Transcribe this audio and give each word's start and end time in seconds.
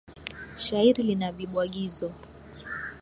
Shairi 0.63 1.03
lina 1.03 1.29
vibwagizo. 1.37 2.09